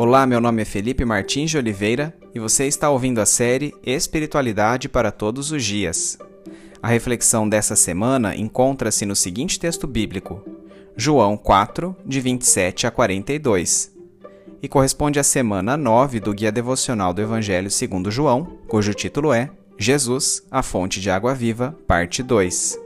[0.00, 4.88] Olá, meu nome é Felipe Martins de Oliveira e você está ouvindo a série Espiritualidade
[4.88, 6.16] para Todos os Dias.
[6.80, 10.40] A reflexão dessa semana encontra-se no seguinte texto bíblico,
[10.96, 13.92] João 4, de 27 a 42,
[14.62, 19.50] e corresponde à semana 9 do Guia Devocional do Evangelho segundo João, cujo título é
[19.76, 22.78] Jesus, a fonte de água viva, parte 2.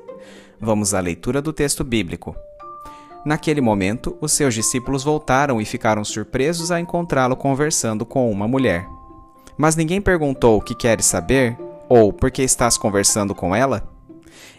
[0.59, 2.35] Vamos à leitura do texto bíblico.
[3.25, 8.87] Naquele momento, os seus discípulos voltaram e ficaram surpresos a encontrá-lo conversando com uma mulher.
[9.57, 11.57] Mas ninguém perguntou o que queres saber
[11.89, 13.89] ou por que estás conversando com ela?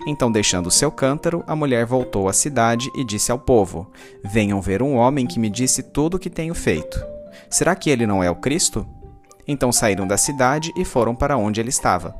[0.07, 3.91] Então, deixando seu cântaro, a mulher voltou à cidade e disse ao povo:
[4.23, 7.03] Venham ver um homem que me disse tudo o que tenho feito.
[7.49, 8.85] Será que ele não é o Cristo?
[9.47, 12.15] Então saíram da cidade e foram para onde ele estava.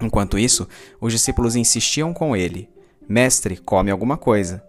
[0.00, 0.68] Enquanto isso,
[1.00, 2.68] os discípulos insistiam com ele:
[3.08, 4.62] Mestre, come alguma coisa.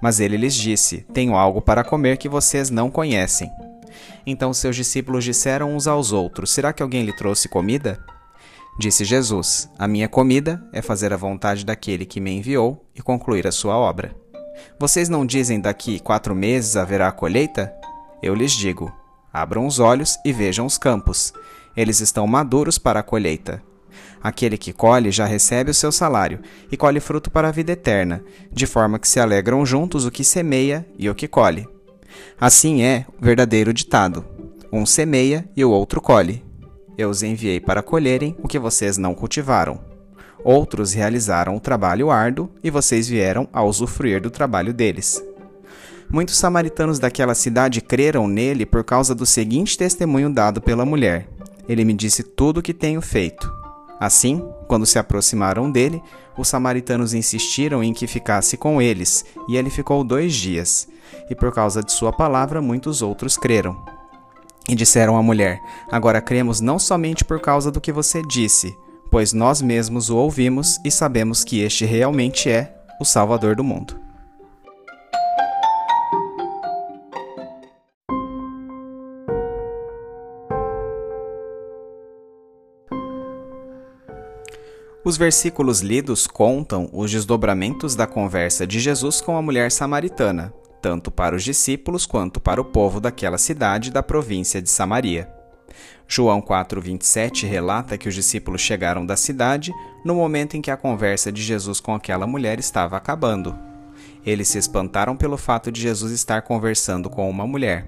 [0.00, 3.50] Mas ele lhes disse: Tenho algo para comer que vocês não conhecem.
[4.26, 7.98] Então seus discípulos disseram uns aos outros: Será que alguém lhe trouxe comida?
[8.78, 13.46] Disse Jesus: A minha comida é fazer a vontade daquele que me enviou e concluir
[13.46, 14.14] a sua obra.
[14.78, 17.72] Vocês não dizem daqui quatro meses haverá colheita?
[18.22, 18.92] Eu lhes digo:
[19.32, 21.32] abram os olhos e vejam os campos.
[21.76, 23.62] Eles estão maduros para a colheita.
[24.26, 28.24] Aquele que colhe já recebe o seu salário e colhe fruto para a vida eterna,
[28.52, 31.68] de forma que se alegram juntos o que semeia e o que colhe.
[32.40, 34.24] Assim é o verdadeiro ditado:
[34.72, 36.44] um semeia e o outro colhe.
[36.98, 39.78] Eu os enviei para colherem o que vocês não cultivaram.
[40.42, 45.22] Outros realizaram o trabalho árduo e vocês vieram a usufruir do trabalho deles.
[46.10, 51.28] Muitos samaritanos daquela cidade creram nele por causa do seguinte testemunho dado pela mulher:
[51.68, 53.65] Ele me disse tudo o que tenho feito.
[53.98, 56.02] Assim, quando se aproximaram dele,
[56.36, 60.86] os samaritanos insistiram em que ficasse com eles, e ele ficou dois dias.
[61.30, 63.76] E por causa de sua palavra, muitos outros creram.
[64.68, 68.76] E disseram à mulher: Agora cremos não somente por causa do que você disse,
[69.10, 74.05] pois nós mesmos o ouvimos e sabemos que este realmente é o Salvador do mundo.
[85.06, 90.52] Os versículos lidos contam os desdobramentos da conversa de Jesus com a mulher samaritana,
[90.82, 95.28] tanto para os discípulos quanto para o povo daquela cidade da província de Samaria.
[96.08, 99.72] João 4:27 relata que os discípulos chegaram da cidade
[100.04, 103.56] no momento em que a conversa de Jesus com aquela mulher estava acabando.
[104.26, 107.86] Eles se espantaram pelo fato de Jesus estar conversando com uma mulher.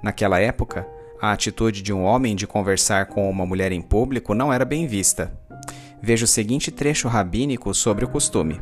[0.00, 0.86] Naquela época,
[1.20, 4.86] a atitude de um homem de conversar com uma mulher em público não era bem
[4.86, 5.44] vista.
[6.02, 8.60] Veja o seguinte trecho rabínico sobre o costume.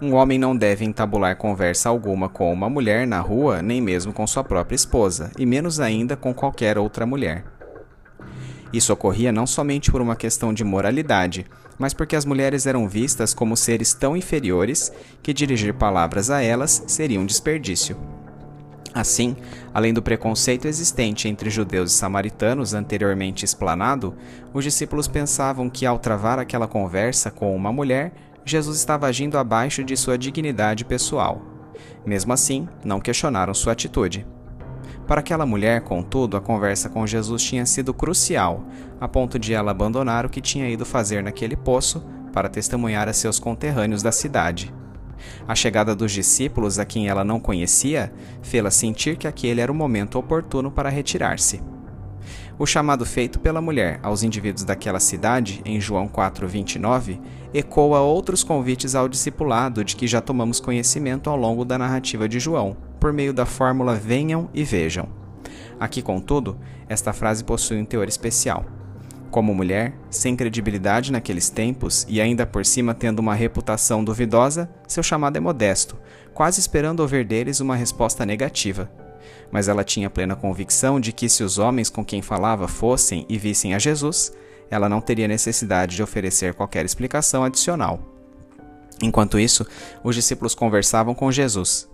[0.00, 4.26] Um homem não deve entabular conversa alguma com uma mulher na rua, nem mesmo com
[4.26, 7.44] sua própria esposa, e menos ainda com qualquer outra mulher.
[8.72, 11.46] Isso ocorria não somente por uma questão de moralidade,
[11.78, 16.84] mas porque as mulheres eram vistas como seres tão inferiores que dirigir palavras a elas
[16.86, 17.96] seria um desperdício.
[18.96, 19.36] Assim,
[19.74, 24.14] além do preconceito existente entre judeus e samaritanos anteriormente explanado,
[24.54, 29.84] os discípulos pensavam que, ao travar aquela conversa com uma mulher, Jesus estava agindo abaixo
[29.84, 31.42] de sua dignidade pessoal.
[32.06, 34.26] Mesmo assim, não questionaram sua atitude.
[35.06, 38.64] Para aquela mulher, contudo, a conversa com Jesus tinha sido crucial,
[38.98, 42.02] a ponto de ela abandonar o que tinha ido fazer naquele poço
[42.32, 44.72] para testemunhar a seus conterrâneos da cidade.
[45.46, 48.12] A chegada dos discípulos a quem ela não conhecia
[48.42, 51.60] fê-la sentir que aquele era o momento oportuno para retirar-se.
[52.58, 57.20] O chamado feito pela mulher aos indivíduos daquela cidade, em João 4,29,
[57.52, 62.40] ecoa outros convites ao discipulado de que já tomamos conhecimento ao longo da narrativa de
[62.40, 65.06] João, por meio da fórmula venham e vejam.
[65.78, 66.56] Aqui, contudo,
[66.88, 68.64] esta frase possui um teor especial.
[69.36, 75.02] Como mulher, sem credibilidade naqueles tempos e ainda por cima tendo uma reputação duvidosa, seu
[75.02, 75.94] chamado é modesto,
[76.32, 78.90] quase esperando ouvir deles uma resposta negativa.
[79.50, 83.36] Mas ela tinha plena convicção de que se os homens com quem falava fossem e
[83.36, 84.32] vissem a Jesus,
[84.70, 88.00] ela não teria necessidade de oferecer qualquer explicação adicional.
[89.02, 89.66] Enquanto isso,
[90.02, 91.86] os discípulos conversavam com Jesus.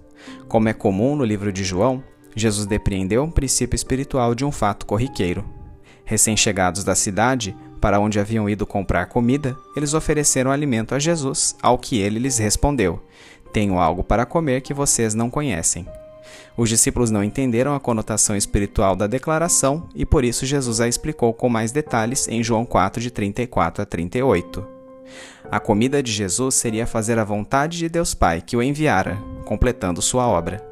[0.47, 2.05] Como é comum no livro de João,
[2.37, 5.61] Jesus depreendeu um princípio espiritual de um fato corriqueiro.
[6.05, 11.79] Recém-chegados da cidade, para onde haviam ido comprar comida, eles ofereceram alimento a Jesus, ao
[11.79, 13.03] que ele lhes respondeu:
[13.53, 15.87] Tenho algo para comer que vocês não conhecem.
[16.57, 21.33] Os discípulos não entenderam a conotação espiritual da declaração e por isso Jesus a explicou
[21.33, 24.67] com mais detalhes em João 4, de 34 a 38.
[25.51, 30.01] A comida de Jesus seria fazer a vontade de Deus Pai que o enviara, completando
[30.01, 30.72] sua obra.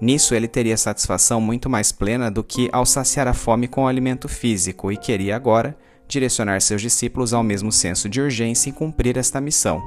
[0.00, 3.86] Nisso ele teria satisfação muito mais plena do que ao saciar a fome com o
[3.86, 5.76] alimento físico e queria agora
[6.08, 9.80] direcionar seus discípulos ao mesmo senso de urgência em cumprir esta missão.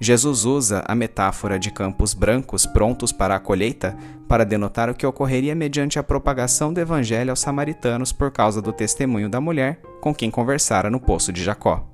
[0.00, 5.06] Jesus usa a metáfora de campos brancos prontos para a colheita para denotar o que
[5.06, 10.14] ocorreria mediante a propagação do evangelho aos samaritanos por causa do testemunho da mulher com
[10.14, 11.86] quem conversara no poço de Jacó.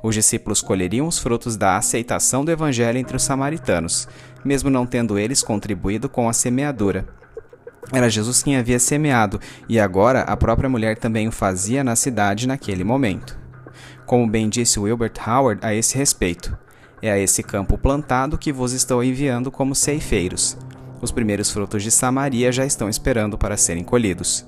[0.00, 4.06] Os discípulos colheriam os frutos da aceitação do evangelho entre os samaritanos,
[4.44, 7.06] mesmo não tendo eles contribuído com a semeadura.
[7.92, 12.46] Era Jesus quem havia semeado, e agora a própria mulher também o fazia na cidade
[12.46, 13.38] naquele momento.
[14.04, 16.56] Como bem disse Wilbert Howard a esse respeito,
[17.00, 20.56] é a esse campo plantado que vos estou enviando como ceifeiros.
[21.00, 24.46] Os primeiros frutos de Samaria já estão esperando para serem colhidos.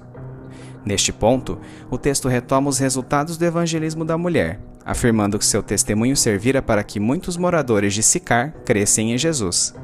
[0.85, 1.59] Neste ponto,
[1.91, 6.83] o texto retoma os resultados do evangelismo da mulher, afirmando que seu testemunho servira para
[6.83, 9.75] que muitos moradores de Sicar crescem em Jesus.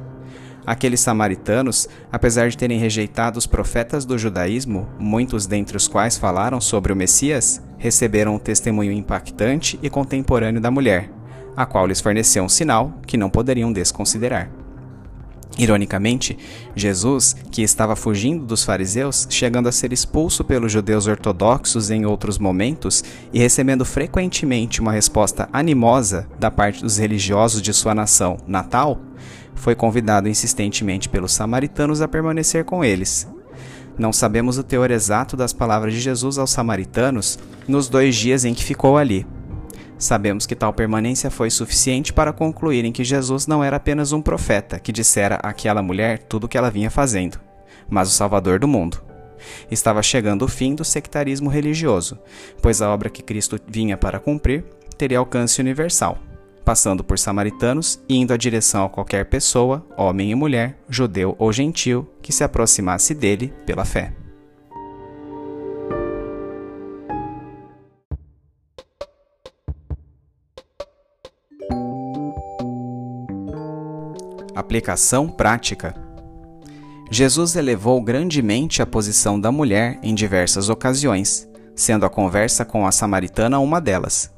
[0.66, 6.60] Aqueles samaritanos, apesar de terem rejeitado os profetas do judaísmo, muitos dentre os quais falaram
[6.60, 11.08] sobre o Messias, receberam um testemunho impactante e contemporâneo da mulher,
[11.56, 14.65] a qual lhes forneceu um sinal que não poderiam desconsiderar.
[15.58, 16.36] Ironicamente,
[16.74, 22.38] Jesus, que estava fugindo dos fariseus, chegando a ser expulso pelos judeus ortodoxos em outros
[22.38, 29.00] momentos e recebendo frequentemente uma resposta animosa da parte dos religiosos de sua nação natal,
[29.54, 33.26] foi convidado insistentemente pelos samaritanos a permanecer com eles.
[33.98, 38.52] Não sabemos o teor exato das palavras de Jesus aos samaritanos nos dois dias em
[38.52, 39.26] que ficou ali,
[39.98, 44.78] Sabemos que tal permanência foi suficiente para concluírem que Jesus não era apenas um profeta
[44.78, 47.40] que dissera àquela mulher tudo o que ela vinha fazendo,
[47.88, 49.02] mas o Salvador do mundo.
[49.70, 52.18] Estava chegando o fim do sectarismo religioso,
[52.60, 54.64] pois a obra que Cristo vinha para cumprir
[54.98, 56.18] teria alcance universal,
[56.64, 61.52] passando por samaritanos e indo a direção a qualquer pessoa, homem e mulher, judeu ou
[61.52, 64.25] gentil, que se aproximasse dele pela fé.
[74.56, 75.94] Aplicação prática.
[77.10, 82.90] Jesus elevou grandemente a posição da mulher em diversas ocasiões, sendo a conversa com a
[82.90, 84.32] samaritana uma delas.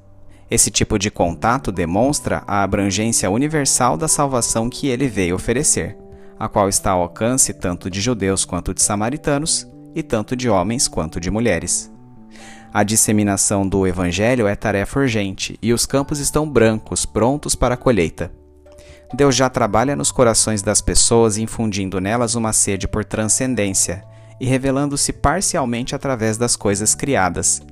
[0.50, 5.97] Esse tipo de contato demonstra a abrangência universal da salvação que ele veio oferecer,
[6.37, 10.88] a qual está ao alcance tanto de judeus quanto de samaritanos, e tanto de homens
[10.88, 11.93] quanto de mulheres.
[12.75, 17.79] A disseminação do Evangelho é tarefa urgente e os campos estão brancos, prontos para a
[17.79, 18.37] colheita.
[19.14, 24.05] Deus já trabalha nos corações das pessoas, infundindo nelas uma sede por transcendência
[24.38, 27.62] e revelando-se parcialmente através das coisas criadas.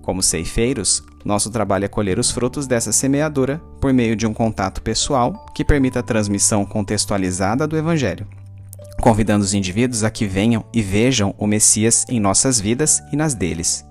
[0.00, 4.80] Como ceifeiros, nosso trabalho é colher os frutos dessa semeadura por meio de um contato
[4.80, 8.26] pessoal que permita a transmissão contextualizada do Evangelho,
[9.02, 13.34] convidando os indivíduos a que venham e vejam o Messias em nossas vidas e nas
[13.34, 13.84] deles.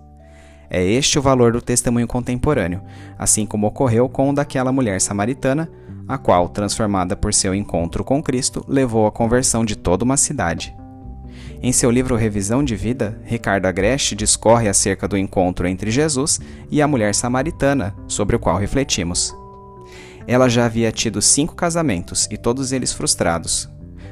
[0.70, 2.82] É este o valor do testemunho contemporâneo,
[3.18, 5.70] assim como ocorreu com o daquela mulher samaritana
[6.08, 10.76] a qual, transformada por seu encontro com Cristo, levou à conversão de toda uma cidade.
[11.62, 16.40] Em seu livro Revisão de Vida, Ricardo Agreste discorre acerca do encontro entre Jesus
[16.70, 19.36] e a mulher samaritana, sobre o qual refletimos.
[20.28, 23.70] Ela já havia tido cinco casamentos e todos eles frustrados.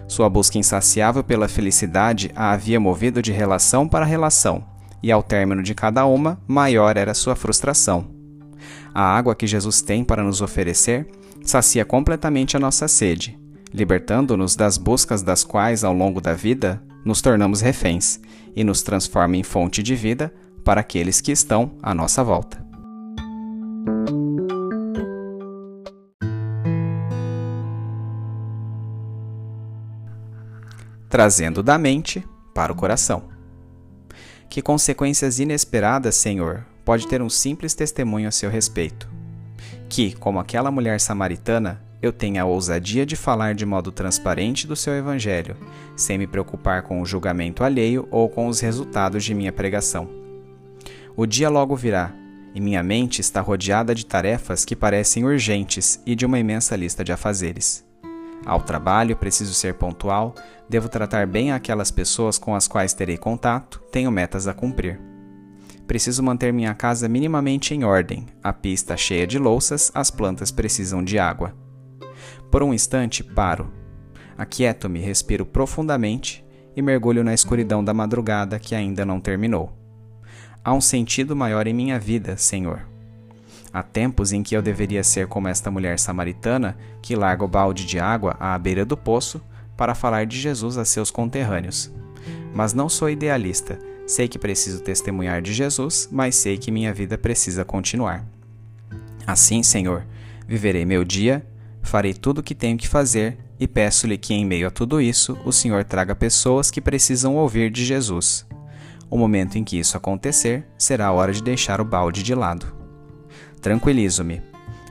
[0.07, 4.63] Sua busca insaciável pela felicidade a havia movido de relação para relação,
[5.03, 8.07] e ao término de cada uma, maior era sua frustração.
[8.93, 11.07] A água que Jesus tem para nos oferecer
[11.45, 13.39] sacia completamente a nossa sede,
[13.71, 18.19] libertando-nos das buscas das quais, ao longo da vida, nos tornamos reféns
[18.55, 20.33] e nos transforma em fonte de vida
[20.63, 22.65] para aqueles que estão à nossa volta.
[31.07, 33.29] Trazendo da mente para o coração.
[34.49, 39.07] Que consequências inesperadas, Senhor, pode ter um simples testemunho a seu respeito?
[39.89, 44.75] Que, como aquela mulher samaritana, eu tenha a ousadia de falar de modo transparente do
[44.75, 45.55] seu evangelho,
[45.95, 50.07] sem me preocupar com o julgamento alheio ou com os resultados de minha pregação.
[51.15, 52.13] O dia logo virá,
[52.53, 57.03] e minha mente está rodeada de tarefas que parecem urgentes e de uma imensa lista
[57.03, 57.83] de afazeres.
[58.45, 60.35] Ao trabalho, preciso ser pontual,
[60.69, 64.99] devo tratar bem aquelas pessoas com as quais terei contato, tenho metas a cumprir.
[65.87, 68.25] Preciso manter minha casa minimamente em ordem.
[68.43, 71.53] A pista cheia de louças, as plantas precisam de água.
[72.51, 73.71] Por um instante, paro.
[74.37, 76.43] Aquieto-me, respiro profundamente
[76.75, 79.71] e mergulho na escuridão da madrugada que ainda não terminou.
[80.63, 82.87] Há um sentido maior em minha vida, Senhor.
[83.71, 87.85] Há tempos em que eu deveria ser como esta mulher samaritana que larga o balde
[87.85, 89.41] de água à beira do poço,
[89.77, 91.91] para falar de Jesus a seus conterrâneos.
[92.53, 93.77] Mas não sou idealista.
[94.07, 98.25] Sei que preciso testemunhar de Jesus, mas sei que minha vida precisa continuar.
[99.25, 100.05] Assim, Senhor,
[100.47, 101.45] viverei meu dia,
[101.81, 105.37] farei tudo o que tenho que fazer e peço-lhe que, em meio a tudo isso,
[105.43, 108.45] o Senhor traga pessoas que precisam ouvir de Jesus.
[109.09, 112.75] O momento em que isso acontecer será a hora de deixar o balde de lado.
[113.61, 114.41] Tranquilizo-me.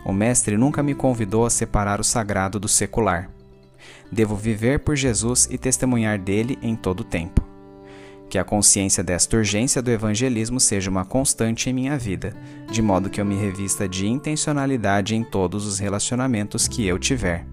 [0.04, 3.30] O Mestre nunca me convidou a separar o sagrado do secular.
[4.10, 7.43] Devo viver por Jesus e testemunhar dele em todo o tempo.
[8.34, 12.34] Que a consciência desta urgência do evangelismo seja uma constante em minha vida,
[12.68, 17.46] de modo que eu me revista de intencionalidade em todos os relacionamentos que eu tiver.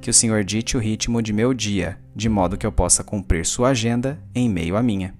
[0.00, 3.44] Que o Senhor dite o ritmo de meu dia, de modo que eu possa cumprir
[3.44, 5.14] sua agenda em meio à minha.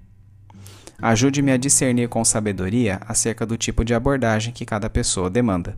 [1.01, 5.77] Ajude-me a discernir com sabedoria acerca do tipo de abordagem que cada pessoa demanda.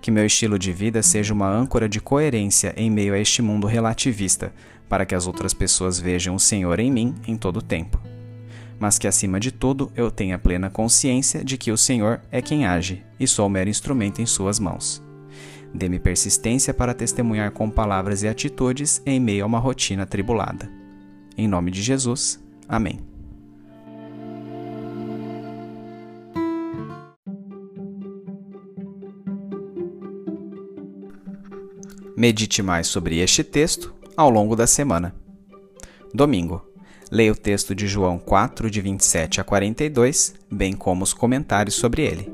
[0.00, 3.68] Que meu estilo de vida seja uma âncora de coerência em meio a este mundo
[3.68, 4.52] relativista,
[4.88, 8.13] para que as outras pessoas vejam o Senhor em mim em todo o tempo.
[8.84, 12.66] Mas que acima de tudo eu tenha plena consciência de que o Senhor é quem
[12.66, 15.02] age e sou mero instrumento em Suas mãos.
[15.72, 20.70] Dê-me persistência para testemunhar com palavras e atitudes em meio a uma rotina tribulada.
[21.34, 22.38] Em nome de Jesus.
[22.68, 23.00] Amém.
[32.14, 35.16] Medite mais sobre este texto ao longo da semana.
[36.12, 36.73] Domingo.
[37.10, 42.02] Leia o texto de João 4, de 27 a 42, bem como os comentários sobre
[42.02, 42.32] ele.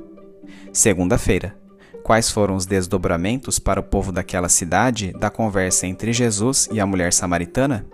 [0.73, 1.57] Segunda-feira.
[2.03, 6.87] Quais foram os desdobramentos para o povo daquela cidade da conversa entre Jesus e a
[6.87, 7.87] mulher samaritana?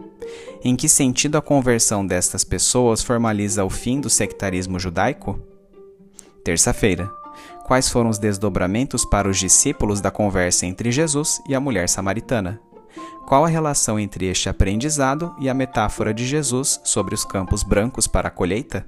[0.63, 5.41] Em que sentido a conversão destas pessoas formaliza o fim do sectarismo judaico?
[6.45, 7.11] Terça-feira.
[7.65, 12.61] Quais foram os desdobramentos para os discípulos da conversa entre Jesus e a mulher samaritana?
[13.27, 18.07] Qual a relação entre este aprendizado e a metáfora de Jesus sobre os campos brancos
[18.07, 18.87] para a colheita?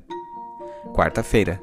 [0.95, 1.61] Quarta-feira.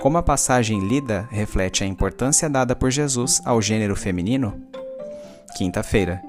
[0.00, 4.60] Como a passagem lida reflete a importância dada por Jesus ao gênero feminino?
[5.56, 6.20] Quinta-feira.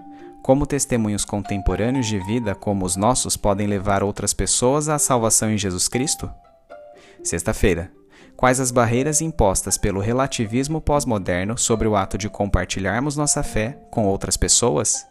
[0.42, 5.58] Como testemunhos contemporâneos de vida como os nossos podem levar outras pessoas à salvação em
[5.58, 6.30] Jesus Cristo?
[7.24, 7.92] Sexta-feira.
[8.38, 14.06] Quais as barreiras impostas pelo relativismo pós-moderno sobre o ato de compartilharmos nossa fé com
[14.06, 15.06] outras pessoas?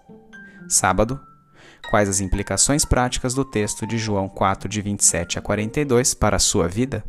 [0.69, 1.21] Sábado.
[1.91, 6.41] Quais as implicações práticas do texto de João 4, de 27 a 42 para a
[6.41, 7.05] sua vida?